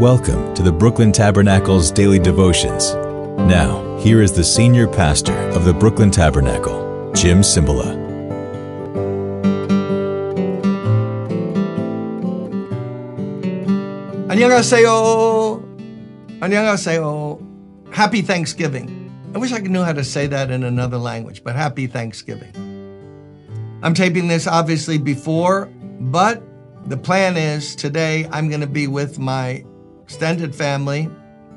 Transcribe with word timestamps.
Welcome 0.00 0.52
to 0.52 0.62
the 0.62 0.70
Brooklyn 0.70 1.10
Tabernacle's 1.10 1.90
daily 1.90 2.18
devotions. 2.18 2.92
Now, 3.48 3.96
here 3.96 4.20
is 4.20 4.30
the 4.30 4.44
senior 4.44 4.86
pastor 4.86 5.32
of 5.56 5.64
the 5.64 5.72
Brooklyn 5.72 6.10
Tabernacle, 6.10 7.10
Jim 7.14 7.40
Cymbala. 7.40 7.96
안녕하세요. 14.28 15.64
안녕하세요. 16.40 17.40
Happy 17.90 18.20
Thanksgiving. 18.20 19.10
I 19.34 19.38
wish 19.38 19.54
I 19.54 19.60
knew 19.60 19.82
how 19.82 19.94
to 19.94 20.04
say 20.04 20.26
that 20.26 20.50
in 20.50 20.62
another 20.62 20.98
language, 20.98 21.42
but 21.42 21.56
happy 21.56 21.86
Thanksgiving. 21.86 22.52
I'm 23.82 23.94
taping 23.94 24.28
this 24.28 24.46
obviously 24.46 24.98
before, 24.98 25.70
but 25.98 26.42
the 26.84 26.98
plan 26.98 27.38
is 27.38 27.74
today 27.74 28.28
I'm 28.30 28.50
going 28.50 28.60
to 28.60 28.66
be 28.66 28.88
with 28.88 29.18
my 29.18 29.64
extended 30.06 30.54
family, 30.54 31.10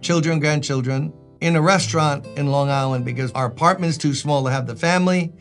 children, 0.00 0.38
grandchildren, 0.38 1.12
in 1.40 1.56
a 1.56 1.60
restaurant 1.60 2.24
in 2.38 2.46
Long 2.46 2.70
Island 2.70 3.04
because 3.04 3.32
our 3.32 3.46
apartment's 3.46 3.98
too 3.98 4.14
small 4.14 4.44
to 4.44 4.52
have 4.52 4.68
the 4.68 4.76
family. 4.76 5.32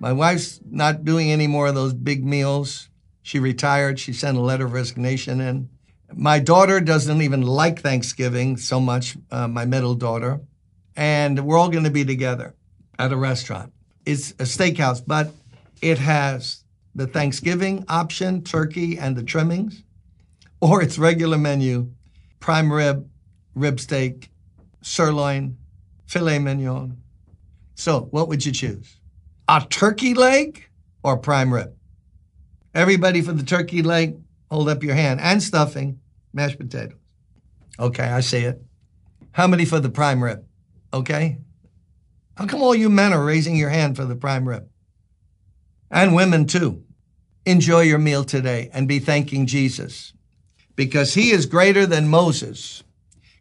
My 0.00 0.14
wife's 0.14 0.60
not 0.70 1.04
doing 1.04 1.30
any 1.30 1.46
more 1.46 1.66
of 1.66 1.74
those 1.74 1.92
big 1.92 2.24
meals. 2.24 2.88
She 3.20 3.38
retired. 3.38 4.00
She 4.00 4.14
sent 4.14 4.38
a 4.38 4.40
letter 4.40 4.64
of 4.64 4.72
resignation 4.72 5.42
in. 5.42 5.68
My 6.14 6.38
daughter 6.38 6.80
doesn't 6.80 7.20
even 7.20 7.42
like 7.42 7.80
Thanksgiving 7.80 8.56
so 8.56 8.80
much, 8.80 9.18
uh, 9.30 9.46
my 9.46 9.66
middle 9.66 9.94
daughter. 9.94 10.40
And 10.96 11.44
we're 11.44 11.58
all 11.58 11.68
going 11.68 11.84
to 11.84 11.90
be 11.90 12.06
together 12.06 12.54
at 12.98 13.12
a 13.12 13.16
restaurant. 13.16 13.74
It's 14.06 14.30
a 14.32 14.44
steakhouse, 14.44 15.02
but 15.06 15.32
it 15.82 15.98
has 15.98 16.64
the 16.94 17.06
Thanksgiving 17.06 17.84
option, 17.90 18.42
turkey 18.42 18.98
and 18.98 19.16
the 19.16 19.22
trimmings, 19.22 19.82
or 20.62 20.80
its 20.80 20.98
regular 20.98 21.36
menu, 21.36 21.90
prime 22.44 22.70
rib, 22.70 23.08
rib 23.54 23.80
steak, 23.80 24.30
sirloin, 24.82 25.56
filet 26.04 26.38
mignon. 26.38 26.94
So, 27.74 28.02
what 28.10 28.28
would 28.28 28.44
you 28.44 28.52
choose? 28.52 29.00
A 29.48 29.66
turkey 29.70 30.12
leg 30.12 30.62
or 31.02 31.16
prime 31.16 31.54
rib? 31.54 31.74
Everybody 32.74 33.22
for 33.22 33.32
the 33.32 33.44
turkey 33.44 33.80
leg, 33.80 34.18
hold 34.50 34.68
up 34.68 34.82
your 34.82 34.94
hand. 34.94 35.22
And 35.22 35.42
stuffing, 35.42 36.00
mashed 36.34 36.58
potatoes. 36.58 36.98
Okay, 37.80 38.04
I 38.04 38.20
see 38.20 38.40
it. 38.40 38.62
How 39.32 39.46
many 39.46 39.64
for 39.64 39.80
the 39.80 39.88
prime 39.88 40.22
rib? 40.22 40.44
Okay. 40.92 41.38
How 42.36 42.44
come 42.44 42.60
all 42.60 42.74
you 42.74 42.90
men 42.90 43.14
are 43.14 43.24
raising 43.24 43.56
your 43.56 43.70
hand 43.70 43.96
for 43.96 44.04
the 44.04 44.16
prime 44.16 44.46
rib? 44.46 44.68
And 45.90 46.14
women 46.14 46.46
too. 46.46 46.84
Enjoy 47.46 47.80
your 47.80 47.98
meal 47.98 48.22
today 48.22 48.68
and 48.74 48.86
be 48.86 48.98
thanking 48.98 49.46
Jesus 49.46 50.13
because 50.76 51.14
he 51.14 51.30
is 51.30 51.46
greater 51.46 51.86
than 51.86 52.08
Moses, 52.08 52.82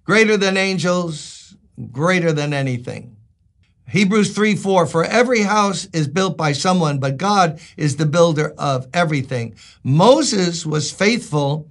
greater 0.03 0.37
than 0.37 0.57
angels, 0.57 1.55
greater 1.91 2.31
than 2.31 2.53
anything. 2.53 3.15
Hebrews 3.89 4.33
3 4.33 4.55
4, 4.55 4.87
for 4.87 5.03
every 5.03 5.41
house 5.41 5.87
is 5.93 6.07
built 6.07 6.37
by 6.37 6.53
someone, 6.53 6.99
but 6.99 7.17
God 7.17 7.59
is 7.77 7.95
the 7.95 8.05
builder 8.05 8.53
of 8.57 8.87
everything. 8.93 9.55
Moses 9.83 10.65
was 10.65 10.91
faithful 10.91 11.69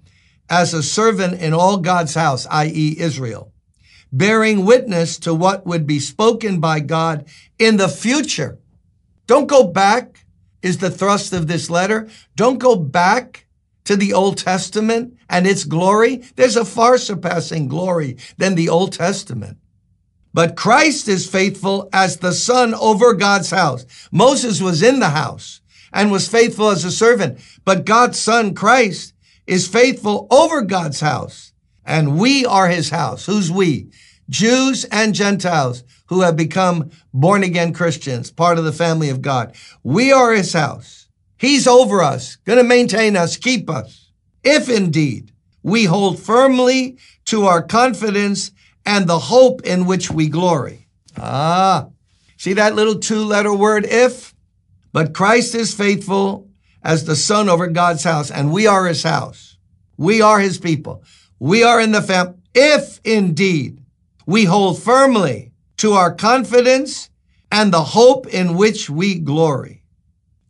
as 0.48 0.74
a 0.74 0.82
servant 0.82 1.40
in 1.40 1.54
all 1.54 1.78
God's 1.78 2.14
house, 2.14 2.46
i.e., 2.50 2.96
Israel, 2.98 3.52
bearing 4.12 4.64
witness 4.64 5.18
to 5.20 5.34
what 5.34 5.66
would 5.66 5.86
be 5.86 5.98
spoken 5.98 6.60
by 6.60 6.80
God 6.80 7.26
in 7.58 7.76
the 7.76 7.88
future. 7.88 8.58
Don't 9.26 9.46
go 9.46 9.64
back, 9.64 10.24
is 10.62 10.78
the 10.78 10.90
thrust 10.90 11.32
of 11.32 11.48
this 11.48 11.68
letter. 11.70 12.08
Don't 12.36 12.58
go 12.58 12.76
back 12.76 13.46
to 13.84 13.96
the 13.96 14.12
Old 14.12 14.38
Testament 14.38 15.16
and 15.28 15.46
its 15.46 15.64
glory. 15.64 16.24
There's 16.36 16.56
a 16.56 16.64
far 16.64 16.98
surpassing 16.98 17.68
glory 17.68 18.16
than 18.38 18.54
the 18.54 18.68
Old 18.68 18.92
Testament. 18.92 19.58
But 20.34 20.56
Christ 20.56 21.08
is 21.08 21.28
faithful 21.28 21.88
as 21.92 22.18
the 22.18 22.32
son 22.32 22.74
over 22.74 23.12
God's 23.12 23.50
house. 23.50 23.84
Moses 24.10 24.62
was 24.62 24.82
in 24.82 24.98
the 24.98 25.10
house 25.10 25.60
and 25.92 26.10
was 26.10 26.28
faithful 26.28 26.70
as 26.70 26.84
a 26.84 26.90
servant, 26.90 27.38
but 27.64 27.84
God's 27.84 28.18
son 28.18 28.54
Christ 28.54 29.12
is 29.46 29.68
faithful 29.68 30.26
over 30.30 30.62
God's 30.62 31.00
house. 31.00 31.52
And 31.84 32.18
we 32.18 32.46
are 32.46 32.68
his 32.68 32.90
house. 32.90 33.26
Who's 33.26 33.50
we? 33.50 33.90
Jews 34.30 34.84
and 34.86 35.14
Gentiles 35.14 35.84
who 36.06 36.22
have 36.22 36.36
become 36.36 36.90
born 37.12 37.42
again 37.42 37.72
Christians, 37.72 38.30
part 38.30 38.58
of 38.58 38.64
the 38.64 38.72
family 38.72 39.08
of 39.08 39.22
God. 39.22 39.54
We 39.82 40.12
are 40.12 40.32
his 40.32 40.52
house. 40.52 41.01
He's 41.42 41.66
over 41.66 42.04
us, 42.04 42.36
going 42.36 42.58
to 42.58 42.62
maintain 42.62 43.16
us, 43.16 43.36
keep 43.36 43.68
us. 43.68 44.12
If 44.44 44.68
indeed 44.68 45.32
we 45.64 45.86
hold 45.86 46.20
firmly 46.20 46.98
to 47.24 47.46
our 47.46 47.60
confidence 47.60 48.52
and 48.86 49.08
the 49.08 49.18
hope 49.18 49.62
in 49.62 49.86
which 49.86 50.08
we 50.08 50.28
glory. 50.28 50.86
Ah, 51.16 51.88
see 52.36 52.52
that 52.52 52.76
little 52.76 53.00
two 53.00 53.24
letter 53.24 53.52
word, 53.52 53.84
if? 53.86 54.36
But 54.92 55.14
Christ 55.14 55.56
is 55.56 55.74
faithful 55.74 56.48
as 56.80 57.06
the 57.06 57.16
son 57.16 57.48
over 57.48 57.66
God's 57.66 58.04
house, 58.04 58.30
and 58.30 58.52
we 58.52 58.68
are 58.68 58.86
his 58.86 59.02
house. 59.02 59.56
We 59.96 60.22
are 60.22 60.38
his 60.38 60.58
people. 60.58 61.02
We 61.40 61.64
are 61.64 61.80
in 61.80 61.90
the 61.90 62.02
family. 62.02 62.34
If 62.54 63.00
indeed 63.02 63.82
we 64.26 64.44
hold 64.44 64.80
firmly 64.80 65.50
to 65.78 65.94
our 65.94 66.14
confidence 66.14 67.10
and 67.50 67.72
the 67.72 67.82
hope 67.82 68.28
in 68.28 68.56
which 68.56 68.88
we 68.88 69.18
glory. 69.18 69.81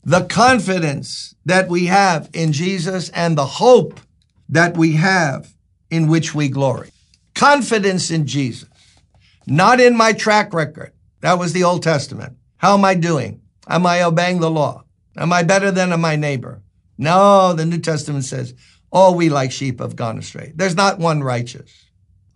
The 0.05 0.25
confidence 0.25 1.35
that 1.45 1.69
we 1.69 1.87
have 1.87 2.29
in 2.33 2.53
Jesus 2.53 3.09
and 3.11 3.39
the 3.39 3.47
hope 3.47 4.01
that 4.49 4.77
we 4.77 4.95
have 4.95 5.55
in 5.91 6.09
which 6.09 6.35
we 6.35 6.49
glory. 6.49 6.91
Confidence 7.35 8.11
in 8.11 8.27
Jesus, 8.27 8.69
not 9.47 9.81
in 9.81 9.97
my 9.97 10.13
track 10.13 10.53
record. 10.53 10.93
That 11.21 11.39
was 11.39 11.53
the 11.53 11.65
Old 11.65 11.83
Testament. 11.83 12.37
How 12.57 12.75
am 12.75 12.85
I 12.85 12.95
doing? 12.95 13.43
Am 13.69 13.87
I 13.87 14.03
obeying 14.03 14.41
the 14.41 14.51
law? 14.51 14.85
Am 15.17 15.33
I 15.33 15.43
better 15.43 15.71
than 15.71 15.99
my 16.01 16.17
neighbor? 16.17 16.63
No, 16.99 17.53
the 17.53 17.65
New 17.65 17.79
Testament 17.79 18.25
says, 18.25 18.55
all 18.91 19.15
we 19.15 19.29
like 19.29 19.53
sheep 19.53 19.81
have 19.81 19.97
gone 19.97 20.19
astray. 20.19 20.53
There's 20.55 20.77
not 20.77 20.99
one 20.99 21.23
righteous. 21.23 21.73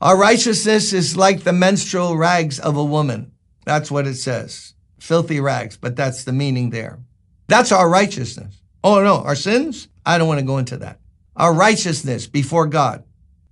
Our 0.00 0.16
righteousness 0.16 0.92
is 0.92 1.16
like 1.16 1.42
the 1.42 1.52
menstrual 1.52 2.16
rags 2.16 2.58
of 2.58 2.76
a 2.76 2.84
woman. 2.84 3.32
That's 3.64 3.90
what 3.90 4.06
it 4.06 4.16
says. 4.16 4.74
Filthy 5.00 5.40
rags, 5.40 5.76
but 5.76 5.96
that's 5.96 6.24
the 6.24 6.32
meaning 6.32 6.70
there. 6.70 7.00
That's 7.48 7.72
our 7.72 7.88
righteousness. 7.88 8.60
Oh 8.82 9.02
no, 9.02 9.16
our 9.22 9.36
sins? 9.36 9.88
I 10.04 10.18
don't 10.18 10.28
want 10.28 10.40
to 10.40 10.46
go 10.46 10.58
into 10.58 10.76
that. 10.78 11.00
Our 11.36 11.52
righteousness 11.52 12.26
before 12.26 12.66
God. 12.66 13.04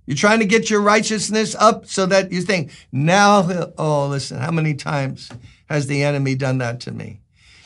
You're 0.05 0.17
trying 0.17 0.39
to 0.39 0.45
get 0.45 0.69
your 0.69 0.81
righteousness 0.81 1.55
up 1.55 1.87
so 1.87 2.05
that 2.05 2.31
you 2.31 2.41
think, 2.41 2.71
now, 2.91 3.71
oh, 3.77 4.07
listen, 4.07 4.37
how 4.37 4.51
many 4.51 4.75
times 4.75 5.31
has 5.67 5.87
the 5.87 6.03
enemy 6.03 6.35
done 6.35 6.59
that 6.59 6.79
to 6.81 6.91
me? 6.91 7.21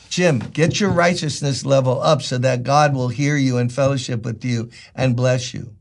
Jim, 0.08 0.38
get 0.38 0.80
your 0.80 0.90
righteousness 0.90 1.64
level 1.64 2.00
up 2.00 2.22
so 2.22 2.38
that 2.38 2.64
God 2.64 2.94
will 2.94 3.08
hear 3.08 3.36
you 3.36 3.58
and 3.58 3.72
fellowship 3.72 4.24
with 4.24 4.44
you 4.44 4.70
and 4.94 5.14
bless 5.14 5.54
you. 5.54 5.74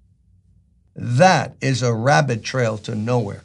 That 0.95 1.55
is 1.61 1.81
a 1.81 1.93
rabbit 1.93 2.43
trail 2.43 2.77
to 2.79 2.93
nowhere. 2.93 3.43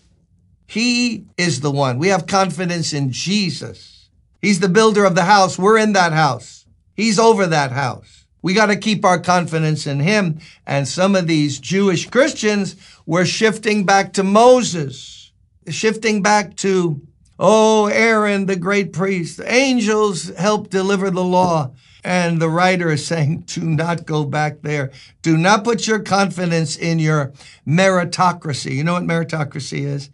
He 0.66 1.24
is 1.38 1.60
the 1.60 1.70
one. 1.70 1.98
We 1.98 2.08
have 2.08 2.26
confidence 2.26 2.92
in 2.92 3.12
Jesus. 3.12 4.08
He's 4.42 4.60
the 4.60 4.68
builder 4.68 5.04
of 5.04 5.14
the 5.14 5.24
house. 5.24 5.58
We're 5.58 5.78
in 5.78 5.92
that 5.92 6.12
house. 6.12 6.63
He's 6.94 7.18
over 7.18 7.46
that 7.46 7.72
house. 7.72 8.24
We 8.44 8.52
got 8.52 8.66
to 8.66 8.76
keep 8.76 9.04
our 9.06 9.18
confidence 9.18 9.86
in 9.86 10.00
him. 10.00 10.38
And 10.66 10.86
some 10.86 11.16
of 11.16 11.26
these 11.26 11.58
Jewish 11.58 12.10
Christians 12.10 12.76
were 13.06 13.24
shifting 13.24 13.84
back 13.84 14.12
to 14.14 14.22
Moses, 14.22 15.32
shifting 15.68 16.22
back 16.22 16.54
to, 16.56 17.00
oh, 17.38 17.86
Aaron, 17.86 18.44
the 18.44 18.56
great 18.56 18.92
priest. 18.92 19.40
Angels 19.46 20.28
helped 20.36 20.70
deliver 20.70 21.10
the 21.10 21.24
law. 21.24 21.72
And 22.04 22.38
the 22.38 22.50
writer 22.50 22.90
is 22.90 23.06
saying, 23.06 23.40
do 23.46 23.62
not 23.62 24.04
go 24.04 24.24
back 24.24 24.60
there. 24.60 24.92
Do 25.22 25.38
not 25.38 25.64
put 25.64 25.86
your 25.86 26.00
confidence 26.00 26.76
in 26.76 26.98
your 26.98 27.32
meritocracy. 27.66 28.72
You 28.72 28.84
know 28.84 28.92
what 28.92 29.04
meritocracy 29.04 29.86
is? 29.86 30.10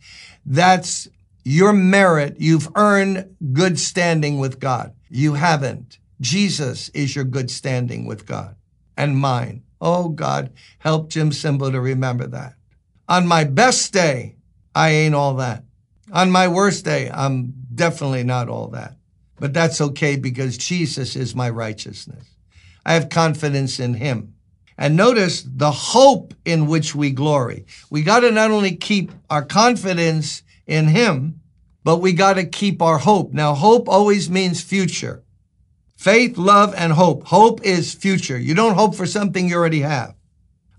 That's 0.47 1.09
your 1.45 1.73
merit. 1.73 2.37
You've 2.39 2.69
earned 2.77 3.37
good 3.53 3.79
standing 3.81 4.39
with 4.39 4.61
God. 4.61 4.95
You 5.09 5.35
haven't. 5.35 5.99
Jesus 6.21 6.89
is 6.91 7.17
your 7.17 7.25
good 7.25 7.51
standing 7.51 8.07
with 8.07 8.27
God 8.27 8.57
and 8.97 9.17
mine. 9.17 9.63
Oh 9.81 10.09
God, 10.11 10.53
help 10.79 11.09
Jim 11.09 11.31
Cymbala 11.31 11.73
to 11.73 11.81
remember 11.81 12.27
that. 12.27 12.55
On 13.09 13.27
my 13.27 13.45
best 13.45 13.93
day, 13.93 14.37
I 14.75 14.91
ain't 14.91 15.15
all 15.15 15.35
that. 15.37 15.65
On 16.13 16.31
my 16.31 16.49
worst 16.49 16.85
day, 16.85 17.11
I'm 17.13 17.55
definitely 17.75 18.25
not 18.25 18.49
all 18.49 18.69
that. 18.69 18.97
But 19.39 19.55
that's 19.55 19.81
okay 19.81 20.17
because 20.17 20.59
Jesus 20.59 21.17
is 21.17 21.35
my 21.35 21.49
righteousness. 21.49 22.37
I 22.85 22.95
have 22.95 23.09
confidence 23.09 23.81
in 23.81 23.95
him. 23.95 24.35
And 24.77 24.97
notice 24.97 25.43
the 25.43 25.71
hope 25.71 26.35
in 26.45 26.67
which 26.67 26.95
we 26.95 27.11
glory. 27.11 27.67
We 27.91 28.03
got 28.03 28.21
to 28.21 28.31
not 28.31 28.51
only 28.51 28.77
keep 28.77 29.13
our 29.29 29.45
confidence 29.45 30.43
in 30.67 30.89
him, 30.89 31.41
but 31.85 31.99
we 31.99 32.13
got 32.13 32.35
to 32.35 32.45
keep 32.45 32.83
our 32.83 32.99
hope. 32.99 33.33
Now, 33.33 33.55
hope 33.55 33.89
always 33.89 34.31
means 34.31 34.63
future. 34.63 35.23
Faith, 36.01 36.39
love, 36.39 36.73
and 36.79 36.95
hope. 36.95 37.27
Hope 37.27 37.61
is 37.63 37.93
future. 37.93 38.39
You 38.39 38.55
don't 38.55 38.75
hope 38.75 38.95
for 38.95 39.05
something 39.05 39.51
you 39.51 39.57
already 39.57 39.83
have. 39.83 40.15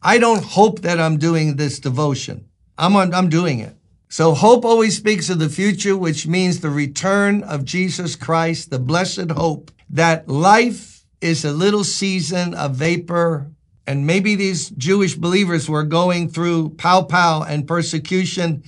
I 0.01 0.18
don't 0.18 0.44
hope 0.44 0.79
that 0.81 1.00
I'm 1.00 1.19
doing 1.19 1.57
this 1.57 1.79
devotion. 1.79 2.50
I'm 2.75 2.95
on, 2.95 3.13
I'm 3.13 3.29
doing 3.29 3.59
it. 3.59 3.75
So 4.09 4.33
hope 4.33 4.65
always 4.65 4.97
speaks 4.97 5.29
of 5.29 5.38
the 5.38 5.47
future, 5.47 5.95
which 5.95 6.25
means 6.25 6.59
the 6.59 6.71
return 6.71 7.44
of 7.44 7.65
Jesus 7.65 8.15
Christ, 8.15 8.71
the 8.71 8.79
blessed 8.79 9.29
hope 9.29 9.69
that 9.91 10.27
life 10.27 11.06
is 11.21 11.45
a 11.45 11.51
little 11.51 11.83
season 11.83 12.56
of 12.56 12.73
vapor. 12.73 13.51
And 13.85 14.07
maybe 14.07 14.33
these 14.33 14.71
Jewish 14.71 15.13
believers 15.13 15.69
were 15.69 15.83
going 15.83 16.29
through 16.29 16.69
pow 16.79 17.03
pow 17.03 17.44
and 17.44 17.68
persecution, 17.68 18.63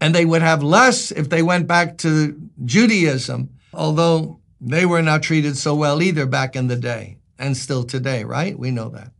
and 0.00 0.14
they 0.14 0.24
would 0.24 0.42
have 0.42 0.62
less 0.62 1.10
if 1.10 1.30
they 1.30 1.42
went 1.42 1.66
back 1.66 1.98
to 1.98 2.40
Judaism, 2.64 3.50
although 3.74 4.38
they 4.60 4.86
were 4.86 5.02
not 5.02 5.22
treated 5.22 5.56
so 5.56 5.74
well 5.74 6.02
either 6.02 6.26
back 6.26 6.56
in 6.56 6.68
the 6.68 6.76
day 6.76 7.18
and 7.38 7.56
still 7.56 7.84
today, 7.84 8.24
right? 8.24 8.58
We 8.58 8.70
know 8.70 8.88
that. 8.90 9.12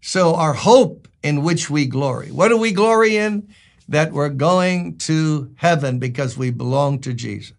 So 0.00 0.34
our 0.34 0.54
hope 0.54 1.08
in 1.22 1.42
which 1.42 1.70
we 1.70 1.86
glory. 1.86 2.30
What 2.30 2.48
do 2.48 2.56
we 2.56 2.72
glory 2.72 3.16
in? 3.16 3.48
that 3.88 4.12
we're 4.12 4.30
going 4.30 4.96
to 4.96 5.52
heaven 5.56 5.98
because 5.98 6.36
we 6.36 6.50
belong 6.50 6.98
to 7.00 7.12
Jesus. 7.12 7.56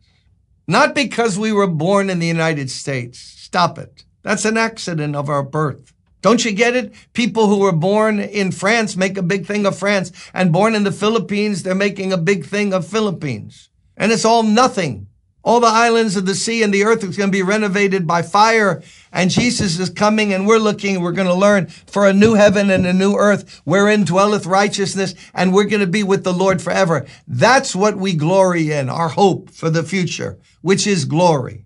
Not 0.68 0.96
because 0.96 1.38
we 1.38 1.52
were 1.52 1.68
born 1.68 2.10
in 2.10 2.20
the 2.20 2.28
United 2.28 2.72
States. 2.72 3.20
Stop 3.20 3.78
it. 3.78 4.04
That's 4.24 4.46
an 4.46 4.58
accident 4.58 5.16
of 5.16 5.30
our 5.30 5.44
birth. 5.44 5.94
Don't 6.22 6.44
you 6.46 6.54
get 6.54 6.76
it? 6.76 6.94
People 7.12 7.48
who 7.48 7.60
were 7.60 7.74
born 7.74 8.20
in 8.20 8.52
France 8.52 8.96
make 8.96 9.18
a 9.18 9.22
big 9.22 9.46
thing 9.46 9.66
of 9.66 9.78
France, 9.78 10.12
and 10.34 10.54
born 10.54 10.74
in 10.74 10.86
the 10.86 10.92
Philippines, 10.92 11.64
they're 11.64 11.76
making 11.76 12.14
a 12.14 12.18
big 12.18 12.46
thing 12.46 12.74
of 12.74 12.88
Philippines. 12.88 13.70
And 13.98 14.12
it's 14.12 14.24
all 14.24 14.42
nothing. 14.42 15.08
All 15.44 15.60
the 15.60 15.68
islands 15.68 16.16
of 16.16 16.26
the 16.26 16.36
sea 16.36 16.64
and 16.64 16.74
the 16.74 16.86
earth 16.86 17.04
is 17.04 17.18
going 17.18 17.30
to 17.30 17.38
be 17.38 17.44
renovated 17.44 18.08
by 18.08 18.22
fire. 18.22 18.82
And 19.12 19.30
Jesus 19.30 19.78
is 19.78 19.90
coming 19.90 20.34
and 20.34 20.48
we're 20.48 20.58
looking, 20.58 21.02
we're 21.02 21.12
going 21.12 21.28
to 21.28 21.34
learn 21.34 21.68
for 21.68 22.08
a 22.08 22.14
new 22.14 22.36
heaven 22.36 22.70
and 22.70 22.88
a 22.88 22.94
new 22.94 23.16
earth 23.16 23.62
wherein 23.66 24.06
dwelleth 24.06 24.46
righteousness. 24.46 25.14
And 25.34 25.54
we're 25.54 25.66
going 25.66 25.82
to 25.82 25.88
be 25.88 26.04
with 26.04 26.24
the 26.24 26.34
Lord 26.34 26.62
forever. 26.62 27.06
That's 27.28 27.76
what 27.76 27.98
we 27.98 28.14
glory 28.14 28.72
in, 28.72 28.90
our 28.90 29.10
hope 29.10 29.50
for 29.50 29.70
the 29.70 29.84
future, 29.84 30.40
which 30.62 30.88
is 30.88 31.04
glory. 31.04 31.66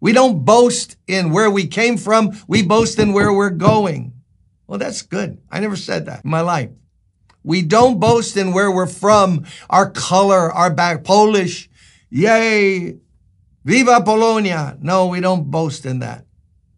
We 0.00 0.12
don't 0.12 0.44
boast 0.44 0.96
in 1.06 1.30
where 1.30 1.50
we 1.50 1.66
came 1.66 1.98
from. 1.98 2.32
We 2.46 2.62
boast 2.62 2.98
in 2.98 3.12
where 3.12 3.32
we're 3.32 3.50
going. 3.50 4.14
Well, 4.66 4.78
that's 4.78 5.02
good. 5.02 5.38
I 5.50 5.60
never 5.60 5.76
said 5.76 6.06
that 6.06 6.24
in 6.24 6.30
my 6.30 6.40
life. 6.40 6.70
We 7.42 7.62
don't 7.62 8.00
boast 8.00 8.36
in 8.36 8.52
where 8.52 8.70
we're 8.70 8.86
from, 8.86 9.46
our 9.68 9.90
color, 9.90 10.52
our 10.52 10.72
back, 10.72 11.04
Polish. 11.04 11.68
Yay, 12.10 12.96
Viva 13.68 14.00
Polonia! 14.00 14.78
No, 14.80 15.08
we 15.08 15.20
don't 15.20 15.50
boast 15.50 15.84
in 15.84 15.98
that. 15.98 16.24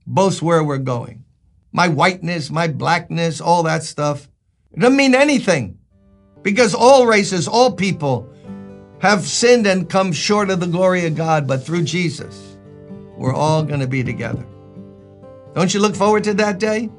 Boast 0.09 0.43
where 0.43 0.65
we're 0.65 0.79
going. 0.79 1.25
My 1.71 1.87
whiteness, 1.87 2.51
my 2.51 2.67
blackness, 2.67 3.41
all 3.41 3.63
that 3.63 3.85
stuff. 3.85 4.29
It 4.73 4.81
doesn't 4.81 4.97
mean 4.97 5.15
anything. 5.15 5.79
Because 6.43 6.75
all 6.75 7.07
races, 7.07 7.47
all 7.47 7.71
people 7.71 8.29
have 8.99 9.23
sinned 9.23 9.69
and 9.69 9.89
come 9.89 10.11
short 10.11 10.51
of 10.51 10.59
the 10.59 10.67
glory 10.67 11.07
of 11.07 11.15
God, 11.15 11.47
but 11.47 11.63
through 11.63 11.85
Jesus, 11.85 12.57
we're 13.17 13.37
all 13.37 13.63
going 13.63 13.79
to 13.79 13.87
be 13.87 14.03
together. 14.03 14.45
Don't 15.55 15.73
you 15.73 15.79
look 15.79 15.95
forward 15.95 16.25
to 16.25 16.35
that 16.35 16.59
day? 16.59 16.91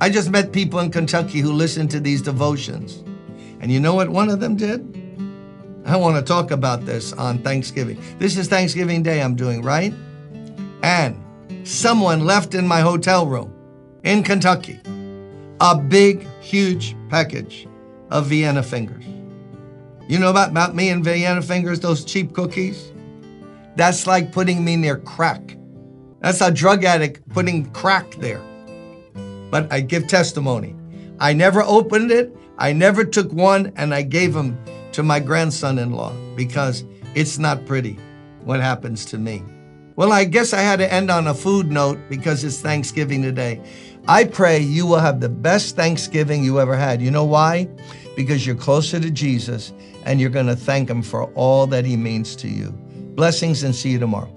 I 0.00 0.10
just 0.10 0.28
met 0.28 0.50
people 0.50 0.80
in 0.80 0.90
Kentucky 0.90 1.38
who 1.38 1.52
listened 1.52 1.92
to 1.92 2.00
these 2.00 2.20
devotions. 2.20 3.04
And 3.60 3.70
you 3.70 3.78
know 3.78 3.94
what 3.94 4.08
one 4.08 4.28
of 4.28 4.40
them 4.40 4.56
did? 4.56 5.03
I 5.86 5.96
want 5.96 6.16
to 6.16 6.22
talk 6.22 6.50
about 6.50 6.86
this 6.86 7.12
on 7.12 7.38
Thanksgiving. 7.38 8.02
This 8.18 8.38
is 8.38 8.48
Thanksgiving 8.48 9.02
Day 9.02 9.22
I'm 9.22 9.36
doing, 9.36 9.60
right? 9.60 9.92
And 10.82 11.22
someone 11.64 12.24
left 12.24 12.54
in 12.54 12.66
my 12.66 12.80
hotel 12.80 13.26
room 13.26 13.52
in 14.02 14.22
Kentucky 14.22 14.80
a 15.60 15.76
big, 15.76 16.26
huge 16.40 16.96
package 17.08 17.68
of 18.10 18.26
Vienna 18.26 18.62
fingers. 18.62 19.04
You 20.08 20.18
know 20.18 20.30
about, 20.30 20.50
about 20.50 20.74
me 20.74 20.90
and 20.90 21.04
Vienna 21.04 21.42
fingers, 21.42 21.80
those 21.80 22.04
cheap 22.04 22.34
cookies? 22.34 22.92
That's 23.76 24.06
like 24.06 24.32
putting 24.32 24.64
me 24.64 24.76
near 24.76 24.98
crack. 24.98 25.56
That's 26.20 26.40
a 26.40 26.50
drug 26.50 26.84
addict 26.84 27.28
putting 27.30 27.70
crack 27.72 28.10
there. 28.16 28.42
But 29.50 29.72
I 29.72 29.80
give 29.80 30.06
testimony. 30.06 30.74
I 31.20 31.32
never 31.32 31.62
opened 31.62 32.10
it, 32.10 32.34
I 32.58 32.72
never 32.72 33.04
took 33.04 33.32
one, 33.32 33.72
and 33.76 33.94
I 33.94 34.02
gave 34.02 34.34
him 34.34 34.58
to 34.94 35.02
my 35.02 35.20
grandson 35.20 35.78
in 35.78 35.92
law 35.92 36.12
because 36.36 36.84
it's 37.14 37.38
not 37.38 37.66
pretty 37.66 37.98
what 38.44 38.60
happens 38.60 39.04
to 39.06 39.18
me. 39.18 39.42
Well, 39.96 40.12
I 40.12 40.24
guess 40.24 40.52
I 40.52 40.60
had 40.60 40.80
to 40.80 40.92
end 40.92 41.10
on 41.10 41.28
a 41.28 41.34
food 41.34 41.70
note 41.70 41.98
because 42.08 42.42
it's 42.42 42.60
Thanksgiving 42.60 43.22
today. 43.22 43.60
I 44.08 44.24
pray 44.24 44.58
you 44.58 44.86
will 44.86 44.98
have 44.98 45.20
the 45.20 45.28
best 45.28 45.76
Thanksgiving 45.76 46.42
you 46.44 46.60
ever 46.60 46.76
had. 46.76 47.00
You 47.00 47.10
know 47.10 47.24
why? 47.24 47.68
Because 48.16 48.46
you're 48.46 48.56
closer 48.56 48.98
to 49.00 49.10
Jesus 49.10 49.72
and 50.04 50.20
you're 50.20 50.30
going 50.30 50.46
to 50.46 50.56
thank 50.56 50.90
Him 50.90 51.02
for 51.02 51.24
all 51.34 51.66
that 51.68 51.84
He 51.84 51.96
means 51.96 52.36
to 52.36 52.48
you. 52.48 52.70
Blessings 53.14 53.62
and 53.62 53.74
see 53.74 53.90
you 53.90 53.98
tomorrow. 53.98 54.30